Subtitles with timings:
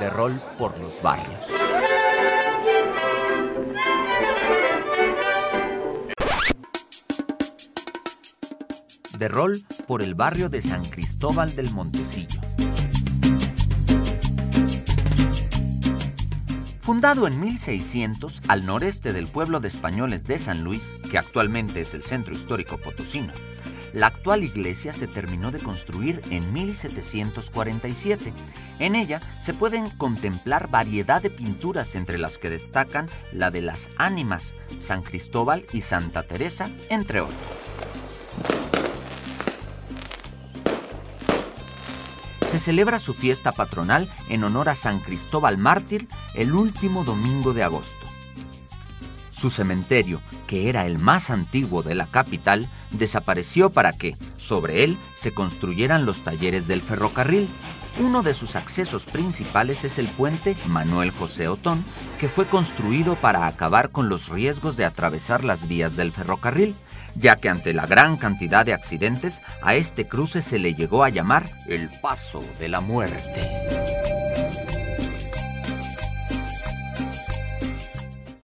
[0.00, 1.46] de rol por los barrios.
[9.18, 12.40] De rol por el barrio de San Cristóbal del Montecillo.
[16.80, 21.94] Fundado en 1600 al noreste del pueblo de españoles de San Luis, que actualmente es
[21.94, 23.32] el centro histórico potosino,
[23.94, 28.32] la actual iglesia se terminó de construir en 1747.
[28.80, 33.90] En ella se pueden contemplar variedad de pinturas entre las que destacan la de las
[33.96, 37.38] ánimas, San Cristóbal y Santa Teresa, entre otras.
[42.50, 47.62] Se celebra su fiesta patronal en honor a San Cristóbal Mártir el último domingo de
[47.62, 48.03] agosto.
[49.44, 54.96] Su cementerio, que era el más antiguo de la capital, desapareció para que, sobre él,
[55.18, 57.46] se construyeran los talleres del ferrocarril.
[58.00, 61.84] Uno de sus accesos principales es el puente Manuel José Otón,
[62.18, 66.74] que fue construido para acabar con los riesgos de atravesar las vías del ferrocarril,
[67.14, 71.10] ya que ante la gran cantidad de accidentes, a este cruce se le llegó a
[71.10, 73.93] llamar el Paso de la Muerte.